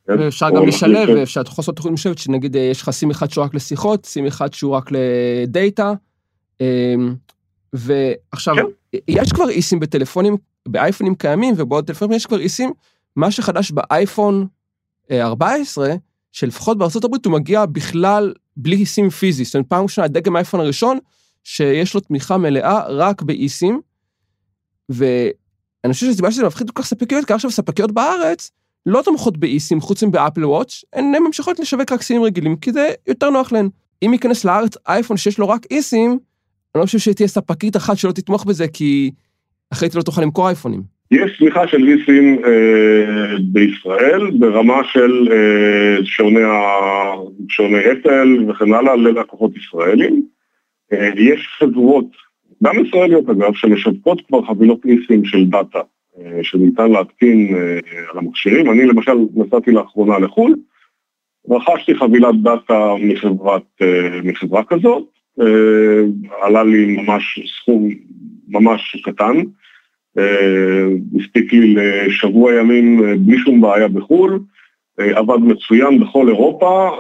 ואפשר 0.08 0.50
גם 0.50 0.66
לשלב, 0.66 1.08
ואפשר 1.08 1.40
לעשות 1.40 1.76
תוכנית 1.76 1.94
משלבת, 1.94 2.18
שנגיד 2.18 2.56
יש 2.56 2.82
לך 2.82 2.90
סים 2.90 3.10
אחד 3.10 3.30
שהוא 3.30 3.44
רק 3.44 3.54
לשיחות, 3.54 4.06
סים 4.06 4.26
אחד 4.26 4.54
שהוא 4.54 4.76
רק 4.76 4.90
לדאטה. 4.92 5.92
ועכשיו, 7.72 8.54
כן. 8.56 8.98
יש 9.08 9.32
כבר 9.32 9.48
איסים 9.48 9.80
בטלפונים, 9.80 10.36
באייפונים 10.68 11.14
קיימים, 11.14 11.54
ובעוד 11.56 11.86
טלפונים 11.86 12.16
יש 12.16 12.26
כבר 12.26 12.40
איסים. 12.40 12.72
מה 13.16 13.30
שחדש 13.30 13.70
באייפון 13.70 14.46
14, 15.12 15.94
שלפחות 16.32 16.78
בארצות 16.78 17.04
הברית 17.04 17.24
הוא 17.24 17.32
מגיע 17.32 17.66
בכלל 17.66 18.34
בלי 18.56 18.76
איסים 18.76 19.10
פיזי. 19.10 19.44
זאת 19.44 19.54
אומרת, 19.54 19.66
פעם 19.68 19.82
ראשונה, 19.82 20.08
דגם 20.08 20.36
האייפון 20.36 20.60
הראשון, 20.60 20.98
שיש 21.44 21.94
לו 21.94 22.00
תמיכה 22.00 22.36
מלאה 22.36 22.80
רק 22.88 23.22
באיסים. 23.22 23.80
ואני 24.88 25.92
חושב 25.92 26.06
שהסיבה 26.06 26.30
שזה 26.30 26.46
מפחיד 26.46 26.70
כל 26.70 26.82
כך 26.82 26.88
ספקיות, 26.88 27.24
כי 27.24 27.32
עכשיו 27.32 27.50
ספקיות 27.50 27.92
בארץ 27.92 28.50
לא 28.86 29.02
תומכות 29.02 29.36
באיסים 29.36 29.80
חוץ 29.80 30.02
מבאפל 30.02 30.44
וואץ', 30.44 30.84
הן 30.92 31.04
ממשיכות 31.26 31.58
לשווק 31.58 31.92
רק 31.92 32.02
סימים 32.02 32.22
רגילים, 32.22 32.56
כי 32.56 32.72
זה 32.72 32.92
יותר 33.06 33.30
נוח 33.30 33.52
להן. 33.52 33.68
אם 34.02 34.12
ייכנס 34.12 34.44
לארץ 34.44 34.74
אייפון 34.88 35.16
שיש 35.16 35.38
לו 35.38 35.48
רק 35.48 35.66
איסים, 35.70 36.18
אני 36.76 36.80
לא 36.80 36.86
חושב 36.86 36.98
שתהיה 36.98 37.28
ספקית 37.28 37.76
אחת 37.76 37.96
שלא 37.96 38.12
תתמוך 38.12 38.44
בזה, 38.44 38.68
כי 38.68 39.10
אחרת 39.72 39.94
לא 39.94 40.02
תוכל 40.02 40.22
למכור 40.22 40.48
אייפונים. 40.48 40.82
יש 41.10 41.38
צמיחה 41.38 41.68
של 41.68 41.88
איסים 41.88 42.38
אה, 42.44 43.36
בישראל 43.40 44.30
ברמה 44.38 44.82
של 44.92 45.28
אה, 45.32 45.96
שעוני, 46.04 46.40
שעוני 47.48 47.78
אפל 47.92 48.44
וכן 48.48 48.72
הלאה 48.72 48.96
ללקוחות 48.96 49.50
ישראלים. 49.56 50.22
אה, 50.92 51.10
יש 51.16 51.48
חברות, 51.58 52.06
גם 52.64 52.84
ישראליות 52.84 53.30
אגב, 53.30 53.54
שמשווקות 53.54 54.20
כבר 54.28 54.46
חבילות 54.46 54.80
איסים 54.84 55.24
של 55.24 55.44
דאטה, 55.46 55.80
אה, 56.18 56.38
שניתן 56.42 56.90
להתקין 56.90 57.54
אה, 57.54 57.78
על 58.12 58.18
המכשירים. 58.18 58.70
אני 58.70 58.86
למשל 58.86 59.12
נסעתי 59.34 59.70
לאחרונה 59.70 60.18
לחו"ל, 60.18 60.54
רכשתי 61.50 61.94
חבילת 61.94 62.42
דאטה 62.42 62.94
מחברת, 63.00 63.62
אה, 63.82 64.20
מחברה 64.24 64.64
כזאת, 64.64 65.15
עלה 66.42 66.64
לי 66.64 66.96
ממש 66.96 67.40
סכום 67.60 67.88
ממש 68.48 68.96
קטן. 69.04 69.36
אה, 70.18 70.86
הספיק 71.20 71.52
לי 71.52 71.74
לשבוע 71.74 72.54
ימים 72.54 73.04
אה, 73.04 73.14
בלי 73.16 73.38
שום 73.38 73.60
בעיה 73.60 73.88
בחו"ל, 73.88 74.40
אה, 75.00 75.18
עבד 75.18 75.38
מצוין 75.38 76.00
בכל 76.00 76.28
אירופה, 76.28 76.90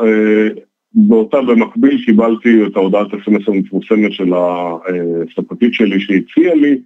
באותה 0.94 1.42
במקביל 1.42 2.04
קיבלתי 2.04 2.66
את 2.66 2.76
ההודעת 2.76 3.06
אס.אם.אס 3.14 3.48
המפורסמת 3.48 4.12
של 4.12 4.32
הספקית 4.34 5.74
שלי 5.74 6.00
שהציעה 6.00 6.54
לי, 6.54 6.78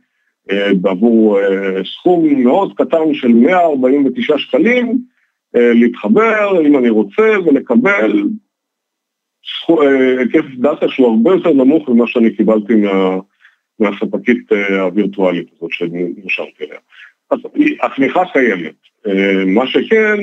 בעבור 0.80 1.38
סכום 1.84 2.42
מאוד 2.42 2.72
קטן 2.76 3.14
של 3.14 3.28
149 3.28 4.38
שקלים, 4.38 4.98
להתחבר 5.54 6.66
אם 6.66 6.78
אני 6.78 6.88
רוצה 6.90 7.36
ולקבל 7.46 8.22
היקף 10.18 10.44
דאטה 10.58 10.88
שהוא 10.88 11.08
הרבה 11.08 11.30
יותר 11.30 11.52
נמוך 11.52 11.88
ממה 11.88 12.06
שאני 12.06 12.36
קיבלתי 12.36 12.74
מה... 12.74 13.18
מהספקית 13.80 14.52
אה, 14.52 14.80
הווירטואלית 14.80 15.48
הזאת 15.56 15.70
שנרשמתי 15.72 16.64
אליה. 16.64 16.78
אז 17.30 17.38
התמיכה 17.82 18.22
קיימת. 18.32 18.74
אה, 19.06 19.44
מה 19.46 19.66
שכן, 19.66 20.16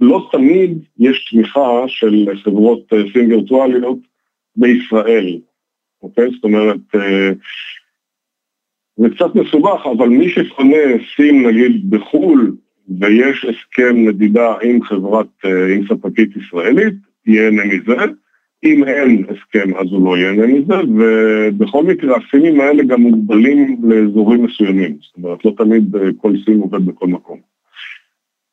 לא 0.00 0.28
תמיד 0.32 0.78
יש 0.98 1.30
תמיכה 1.30 1.84
של 1.86 2.28
חברות 2.44 2.92
אה, 2.92 2.98
סים 3.12 3.28
וירטואליות 3.28 3.98
בישראל, 4.56 5.38
אוקיי? 6.02 6.30
זאת 6.34 6.44
אומרת, 6.44 6.80
זה 8.96 9.08
קצת 9.14 9.34
מסובך, 9.34 9.86
אבל 9.96 10.08
מי 10.08 10.28
שקונה 10.28 10.76
סים 11.16 11.46
נגיד 11.46 11.90
בחו"ל, 11.90 12.56
ויש 13.00 13.44
הסכם 13.44 14.08
נדידה 14.08 14.54
עם 14.62 14.82
חברת, 14.82 15.26
עם 15.44 15.86
ספקית 15.88 16.36
ישראלית, 16.36 16.94
ייהנה 17.26 17.64
מזה. 17.64 18.04
אם 18.64 18.84
אין 18.84 19.24
הסכם 19.28 19.76
אז 19.76 19.86
הוא 19.90 20.04
לא 20.04 20.18
ייהנה 20.18 20.46
מזה, 20.46 20.74
ובכל 20.74 21.84
מקרה 21.84 22.16
הסימים 22.16 22.60
האלה 22.60 22.82
גם 22.84 23.00
מוגבלים 23.00 23.80
לאזורים 23.82 24.44
מסוימים, 24.44 24.96
זאת 25.00 25.16
אומרת 25.16 25.44
לא 25.44 25.52
תמיד 25.56 25.96
אה, 25.96 26.08
כל 26.16 26.32
סים 26.44 26.60
עובד 26.60 26.86
בכל 26.86 27.06
מקום. 27.06 27.38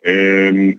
אמ, 0.05 0.71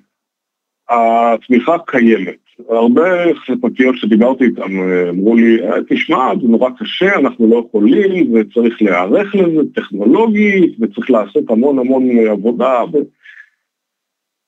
התמיכה 0.89 1.77
קיימת. 1.87 2.37
הרבה 2.69 3.03
ספקיות 3.47 3.97
שדיברתי 3.97 4.45
איתן 4.45 4.79
אה, 4.79 5.11
אמרו 5.11 5.37
לי, 5.37 5.63
אה, 5.63 5.77
תשמע, 5.89 6.33
זה 6.43 6.49
נורא 6.49 6.71
קשה, 6.79 7.15
אנחנו 7.19 7.51
לא 7.51 7.65
יכולים, 7.69 8.35
וצריך 8.35 8.83
להיערך 8.83 9.35
לזה 9.35 9.61
טכנולוגית, 9.75 10.77
וצריך 10.81 11.11
לעשות 11.11 11.51
המון 11.51 11.79
המון 11.79 12.19
עבודה, 12.19 12.83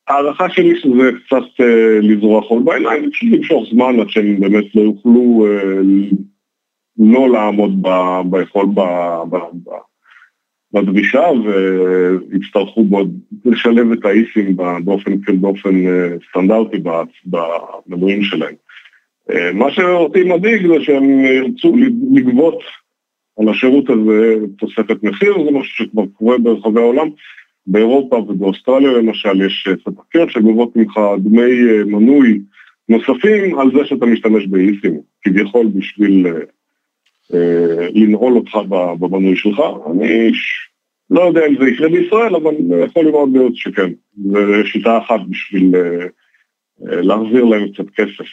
ההערכה 0.08 0.50
שלי 0.50 0.80
שזה 0.80 1.10
קצת 1.26 1.60
אה, 1.60 1.98
לזרוע 2.02 2.42
חול 2.42 2.62
בעיניים, 2.62 3.10
פשוט 3.10 3.32
למשוך 3.32 3.64
זמן 3.72 4.00
עד 4.00 4.10
שהם 4.10 4.40
באמת 4.40 4.64
לא 4.74 4.80
יוכלו 4.80 5.46
אה, 5.46 5.80
לא 6.98 7.28
לעמוד 7.30 7.82
ביכול 8.30 8.66
בדרישה 10.72 11.22
ויצטרכו 12.30 12.84
לשלב 13.44 13.92
את 13.92 14.04
האיסים 14.04 14.56
באופן, 14.84 15.40
באופן 15.40 15.86
אה, 15.86 16.08
סטנדרטי 16.30 16.76
במנויים 17.26 18.22
שלהם. 18.22 18.54
אה, 19.30 19.52
מה 19.52 19.70
שאותי 19.70 20.24
מדאיג 20.24 20.66
זה 20.66 20.74
שהם 20.80 21.20
ירצו 21.24 21.76
לגבות 22.12 22.58
על 23.40 23.48
השירות 23.48 23.90
הזה 23.90 24.34
תוספת 24.58 25.02
מחיר, 25.02 25.34
זה 25.44 25.50
משהו 25.50 25.84
שכבר 25.84 26.02
קורה 26.06 26.38
ברחבי 26.38 26.80
העולם. 26.80 27.08
באירופה 27.70 28.16
ובאוסטרליה 28.16 28.92
למשל 28.92 29.46
יש 29.46 29.68
אה, 29.68 29.72
ספקיות 29.84 30.30
שגובות 30.30 30.76
ממך 30.76 31.00
דמי 31.18 31.70
אה, 31.70 31.84
מנוי 31.84 32.40
נוספים 32.88 33.58
על 33.58 33.70
זה 33.72 33.84
שאתה 33.84 34.06
משתמש 34.06 34.46
באיסים, 34.46 35.00
כביכול 35.22 35.66
בשביל 35.66 36.26
אה, 36.26 36.32
אה, 37.34 37.88
לנעול 37.94 38.36
אותך 38.36 38.54
במנוי 39.00 39.36
שלך. 39.36 39.60
אני 39.90 40.30
לא 41.10 41.20
יודע 41.20 41.46
אם 41.46 41.54
זה 41.60 41.68
יקרה 41.68 41.88
בישראל, 41.88 42.36
אבל 42.36 42.54
יכול 42.84 43.04
מאוד 43.10 43.30
שכן. 43.54 43.90
זו 44.24 44.38
שיטה 44.64 44.98
אחת 44.98 45.20
בשביל 45.28 45.76
אה, 45.76 46.06
אה, 46.86 47.02
להחזיר 47.02 47.44
להם 47.44 47.72
קצת 47.72 47.90
כסף, 47.96 48.28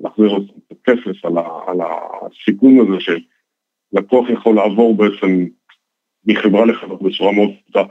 להחזיר 0.00 0.26
להם 0.32 0.42
קצת 0.42 0.76
כסף 0.84 1.24
על, 1.24 1.38
ה, 1.38 1.42
על 1.66 1.78
הסיכון 1.80 2.78
הזה 2.80 3.00
שלקוח 3.00 4.30
יכול 4.30 4.54
לעבור 4.54 4.96
בעצם 4.96 5.46
מחברה 6.26 6.66
לחברה 6.66 6.96
בצורה 6.96 7.32
מאוד 7.32 7.50
פשוטה. 7.62 7.82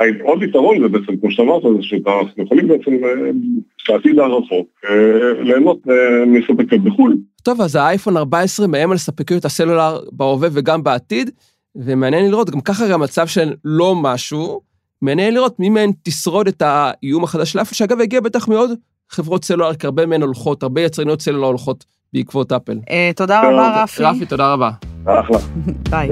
עוד 0.00 0.42
יתרון 0.42 0.82
זה 0.82 0.88
בעצם, 0.88 1.16
כמו 1.20 1.30
שאתה 1.30 1.42
אמרת, 1.42 1.62
זה 1.62 1.82
שאנחנו 1.82 2.44
יכולים 2.44 2.68
בעצם 2.68 2.90
בעתיד 3.88 4.18
אה, 4.18 4.24
הרחוק 4.24 4.66
אה, 4.84 5.42
ליהנות 5.42 5.78
אה, 5.90 6.26
מספקיות 6.26 6.84
בחו"ל. 6.84 7.16
טוב, 7.42 7.60
אז 7.60 7.76
האייפון 7.76 8.16
14 8.16 8.66
מאיים 8.66 8.90
על 8.90 8.96
ספקיות 8.96 9.44
הסלולר 9.44 9.98
בהווה 10.12 10.48
וגם 10.52 10.82
בעתיד, 10.82 11.30
ומעניין 11.76 12.30
לראות, 12.30 12.50
גם 12.50 12.60
ככה 12.60 12.88
גם 12.88 13.00
מצב 13.00 13.26
של 13.26 13.52
לא 13.64 13.94
משהו, 14.02 14.60
מעניין 15.02 15.34
לראות 15.34 15.60
מי 15.60 15.68
מהן 15.68 15.90
תשרוד 16.02 16.46
את 16.46 16.62
האיום 16.66 17.24
החדש 17.24 17.52
של 17.52 17.60
אפל, 17.60 17.74
שאגב 17.74 18.00
הגיע 18.00 18.20
בטח 18.20 18.48
מאוד 18.48 18.70
חברות 19.10 19.44
סלולר, 19.44 19.74
כי 19.74 19.86
הרבה 19.86 20.06
מהן 20.06 20.22
הולכות, 20.22 20.62
הרבה 20.62 20.80
יצרניות 20.80 21.20
סלולר 21.20 21.46
הולכות 21.46 21.84
בעקבות 22.12 22.52
אפל. 22.52 22.78
תודה 23.16 23.40
רבה, 23.40 23.82
רפי. 23.82 24.02
רפי, 24.02 24.26
תודה 24.26 24.52
רבה. 24.52 24.70
אחלה. 25.04 25.38
ביי. 25.90 26.08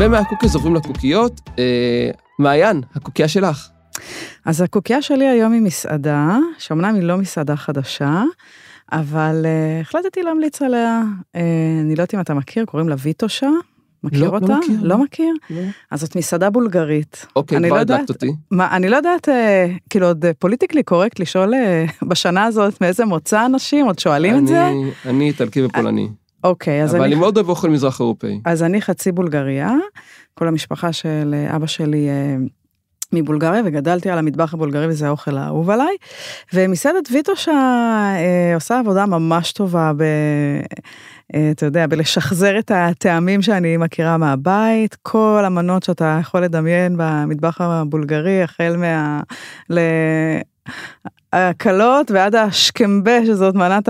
ומהקוקיז 0.00 0.54
עוברים 0.54 0.74
לקוקיות. 0.74 1.40
אה, 1.58 2.10
מעיין, 2.38 2.80
הקוקייה 2.94 3.28
שלך. 3.28 3.68
אז 4.44 4.60
הקוקייה 4.60 5.02
שלי 5.02 5.28
היום 5.28 5.52
היא 5.52 5.60
מסעדה, 5.62 6.38
שאומנם 6.58 6.94
היא 6.94 7.02
לא 7.02 7.16
מסעדה 7.16 7.56
חדשה, 7.56 8.22
אבל 8.92 9.44
uh, 9.46 9.80
החלטתי 9.80 10.22
להמליץ 10.22 10.62
עליה. 10.62 11.02
Uh, 11.36 11.38
אני 11.80 11.88
לא 11.96 12.02
יודעת 12.02 12.14
אם 12.14 12.20
אתה 12.20 12.34
מכיר, 12.34 12.64
קוראים 12.64 12.88
לה 12.88 12.94
ויטושה. 12.98 13.48
מכיר 14.04 14.24
לא, 14.30 14.34
אותה? 14.34 14.46
לא 14.46 14.58
מכיר. 14.58 14.76
לא 14.82 14.98
מכיר? 14.98 15.34
לא. 15.50 15.60
אז 15.90 16.00
זאת 16.00 16.16
מסעדה 16.16 16.50
בולגרית. 16.50 17.26
אוקיי, 17.36 17.58
אני 17.58 17.68
כבר 17.68 17.76
לא 17.76 17.80
הדלקת 17.80 18.08
אותי. 18.08 18.32
מה, 18.50 18.76
אני 18.76 18.88
לא 18.88 18.96
יודעת, 18.96 19.28
אה, 19.28 19.66
כאילו 19.90 20.06
עוד 20.06 20.24
פוליטיקלי 20.38 20.82
קורקט 20.82 21.18
לשאול 21.20 21.54
אה, 21.54 21.84
בשנה 22.08 22.44
הזאת 22.44 22.80
מאיזה 22.80 23.04
מוצא 23.04 23.46
אנשים, 23.46 23.86
עוד 23.86 23.98
שואלים 23.98 24.38
את 24.38 24.46
זה? 24.46 24.66
אני- 24.68 24.90
אני 25.06 25.28
איטלקי 25.28 25.62
ופולני. 25.64 26.08
אוקיי, 26.44 26.82
אז 26.82 26.90
אבל 26.90 27.04
אני... 27.04 27.12
אני 27.12 27.20
מאוד 27.20 27.36
אוהב 27.36 27.48
אוכל 27.48 27.70
מזרח 27.70 28.00
אירופאי. 28.00 28.40
אז 28.44 28.62
אני 28.62 28.82
חצי 28.82 29.12
בולגריה, 29.12 29.72
כל 30.34 30.48
המשפחה 30.48 30.92
של 30.92 31.34
אה, 31.34 31.56
אבא 31.56 31.66
שלי 31.66 32.08
אה, 32.08 32.36
מבולגריה, 33.12 33.62
וגדלתי 33.64 34.10
על 34.10 34.18
המטבח 34.18 34.54
הבולגרי 34.54 34.86
וזה 34.86 35.06
האוכל 35.06 35.36
האהוב 35.36 35.70
עליי. 35.70 35.96
ומסעדת 36.54 37.08
ויטושה 37.12 37.52
אה, 38.16 38.54
עושה 38.54 38.78
עבודה 38.78 39.06
ממש 39.06 39.52
טובה 39.52 39.92
ב... 39.96 40.02
אה, 41.34 41.50
אתה 41.50 41.66
יודע, 41.66 41.86
בלשחזר 41.86 42.58
את 42.58 42.70
הטעמים 42.74 43.42
שאני 43.42 43.76
מכירה 43.76 44.16
מהבית, 44.16 44.96
כל 45.02 45.42
המנות 45.46 45.82
שאתה 45.82 46.18
יכול 46.20 46.40
לדמיין 46.40 46.94
במטבח 46.98 47.60
הבולגרי, 47.60 48.42
החל 48.42 48.76
מה... 48.76 49.20
ל... 49.70 49.78
הקלות 51.32 52.10
ועד 52.10 52.34
השכמבה, 52.34 53.26
שזאת 53.26 53.54
מנת 53.54 53.88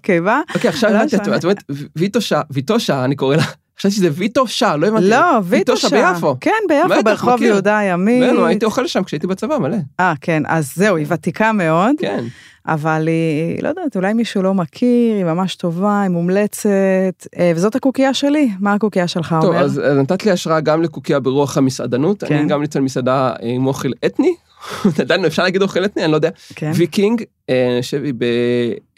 קיבה. 0.02 0.40
אוקיי, 0.54 0.68
עכשיו 0.68 0.90
לא 0.90 0.96
הבנתי, 0.96 1.16
את 1.16 1.20
משנה. 1.20 1.36
את 1.36 1.44
אומרת 1.44 1.64
ויטושה, 1.96 2.40
ויטושה, 2.50 3.04
אני 3.04 3.16
קורא 3.16 3.36
לה. 3.36 3.42
חשבתי 3.78 3.94
שזה 3.94 4.08
ויטושה, 4.12 4.76
לא 4.76 4.86
הבנתי. 4.86 5.08
לא, 5.08 5.40
ויטושה. 5.44 6.12
ביפו. 6.12 6.36
כן, 6.40 6.50
ביפו, 6.68 6.88
בטח, 6.88 7.02
ברחוב. 7.04 7.42
יהודה 7.42 7.78
הימי. 7.78 8.20
כן, 8.20 8.44
הייתי 8.44 8.64
אוכל 8.64 8.86
שם 8.86 9.04
כשהייתי 9.04 9.26
בצבא, 9.26 9.58
מלא. 9.58 9.76
אה, 10.00 10.14
כן, 10.20 10.42
אז 10.46 10.72
זהו, 10.74 10.96
היא 10.96 11.06
ותיקה 11.08 11.52
מאוד, 11.52 11.94
כן. 11.98 12.24
אבל 12.66 13.08
היא, 13.08 13.62
לא 13.62 13.68
יודעת, 13.68 13.96
אולי 13.96 14.12
מישהו 14.12 14.42
לא 14.42 14.54
מכיר, 14.54 15.16
היא 15.16 15.24
ממש 15.24 15.54
טובה, 15.54 16.00
היא 16.02 16.10
מומלצת, 16.10 17.26
אה, 17.38 17.52
וזאת 17.56 17.76
הקוקייה 17.76 18.14
שלי. 18.14 18.50
מה 18.60 18.72
הקוקייה 18.72 19.08
שלך 19.08 19.36
טוב, 19.40 19.50
אומר? 19.50 19.64
אז 19.64 19.80
אז 19.84 19.96
נתת 19.96 20.24
לי 20.24 20.30
השראה 20.30 20.60
גם 20.60 20.82
לקוקייה 20.82 21.20
ברוח 21.20 21.58
המסעדנות. 21.58 22.24
כן. 22.24 22.34
אני 22.34 22.48
גם 22.48 22.60
נמצא 22.60 22.80
במסעדה 22.80 23.32
אה, 23.42 23.48
עם 23.48 23.66
אוכל 23.66 23.90
אתני. 24.06 24.34
עדיין 25.00 25.24
אפשר 25.24 25.42
להגיד 25.42 25.62
אוכל 25.62 25.84
אתני, 25.84 26.04
אני 26.04 26.12
לא 26.12 26.16
יודע. 26.16 26.30
כן, 26.54 26.70
ויקינג, 26.74 27.22
אה, 27.50 27.72
אני 27.74 27.82
חושב 27.82 28.02
היא 28.04 28.14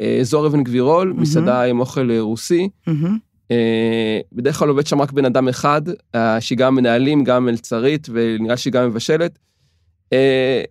באזור 0.01 0.47
אבן 0.47 0.65
גבירול, 0.65 1.13
מסעדה 1.17 1.63
עם 1.63 1.81
אוכל 1.81 2.11
אה, 2.11 2.21
רוסי. 2.21 2.69
אה, 3.51 4.21
בדרך 4.33 4.57
כלל 4.57 4.69
עובד 4.69 4.87
שם 4.87 5.01
רק 5.01 5.13
בן 5.13 5.25
אדם 5.25 5.49
אחד, 5.49 5.83
אה, 6.15 6.41
שהיא 6.41 6.59
גם 6.59 6.75
מנהלים, 6.75 7.25
גם 7.25 7.45
מלצרית, 7.45 8.09
ונראה 8.13 8.57
שהיא 8.57 8.73
גם 8.73 8.87
מבשלת. 8.87 9.39
אה, 10.13 10.63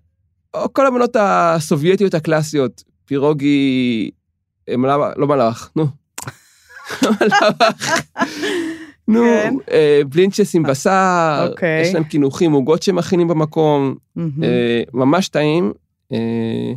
כל 0.74 0.88
המנות 0.88 1.15
הסובייטיות 1.19 2.13
הקלאסיות, 2.13 2.83
פירוגי, 3.05 4.12
מלאך, 4.69 4.98
לא 5.17 5.27
מלאך, 5.27 5.71
נו. 5.75 5.86
מלאך. 7.03 7.43
נו, 9.07 9.19
כן. 9.19 9.53
בלינצ'ס 10.09 10.55
עם 10.55 10.63
בשר, 10.63 11.48
אוקיי. 11.50 11.81
יש 11.81 11.93
להם 11.93 12.03
קינוחים, 12.03 12.51
עוגות 12.51 12.83
שמכינים 12.83 13.27
במקום, 13.27 13.95
ממש 14.93 15.29
טעים. 15.29 15.74
אה, 16.13 16.74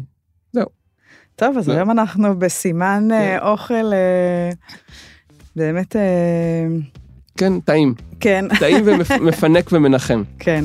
טוב, 1.37 1.59
אז 1.59 1.69
לא. 1.69 1.75
היום 1.75 1.91
אנחנו 1.91 2.39
בסימן 2.39 3.09
כן. 3.11 3.39
אוכל, 3.43 3.93
באמת, 5.57 5.97
אה, 5.97 6.67
כן, 7.37 7.61
טעים. 7.61 7.95
כן, 8.21 8.45
טעים 8.61 8.85
ומפנק 8.87 9.71
ומנחם. 9.73 10.23
כן, 10.39 10.65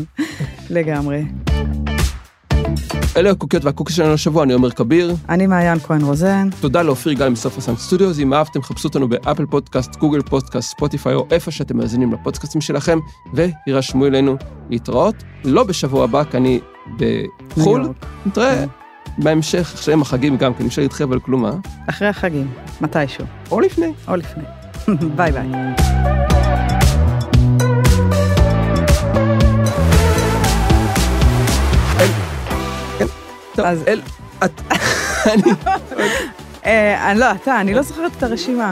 לגמרי. 0.69 1.25
אלה 3.17 3.31
העוגיות 3.31 3.65
והקוקיות 3.65 3.95
שלנו 3.97 4.13
לשבוע, 4.13 4.43
אני 4.43 4.53
עומר 4.53 4.71
כביר. 4.71 5.15
אני 5.29 5.47
מעיין 5.47 5.79
כהן 5.79 6.01
רוזן. 6.01 6.49
תודה 6.61 6.81
לאופיר 6.81 7.13
גל 7.13 7.29
מסוף 7.29 7.57
ה 7.57 7.61
sound 7.61 7.79
studios, 7.79 8.19
אם 8.19 8.33
אהבתם 8.33 8.61
חפשו 8.61 8.87
אותנו 8.87 9.09
באפל 9.09 9.45
פודקאסט, 9.45 9.95
גוגל 9.95 10.21
פודקאסט, 10.21 10.69
ספוטיפיי 10.69 11.13
או 11.13 11.27
איפה 11.31 11.51
שאתם 11.51 11.77
מאזינים 11.77 12.13
לפודקאסטים 12.13 12.61
שלכם, 12.61 12.99
והירשמו 13.33 14.05
אלינו 14.05 14.35
להתראות. 14.69 15.15
לא 15.43 15.63
בשבוע 15.63 16.03
הבא, 16.03 16.23
כי 16.23 16.37
אני 16.37 16.59
בחו"ל. 16.97 17.87
נתראה 18.25 18.65
בהמשך, 19.17 19.71
אחרי 19.75 19.93
החגים 20.01 20.37
גם, 20.37 20.53
כי 20.53 20.59
אני 20.59 20.69
אפשר 20.69 20.81
להתחייב 20.81 21.11
על 21.11 21.19
כלום, 21.19 21.45
אה? 21.45 21.51
אחרי 21.89 22.07
החגים, 22.07 22.47
מתישהו, 22.81 23.25
או 23.51 23.59
לפני. 23.59 23.93
או 24.07 24.15
לפני. 24.15 24.43
ביי 25.17 25.31
ביי. 25.31 25.47
אז- 33.63 33.83
אל... 33.87 34.01
את... 34.45 34.61
אני... 35.25 35.41
אה, 36.65 37.11
אני 37.11 37.19
לא, 37.19 37.31
אתה, 37.31 37.61
אני 37.61 37.73
לא 37.73 37.81
זוכרת 37.81 38.11
את 38.17 38.23
הרשימה. 38.23 38.71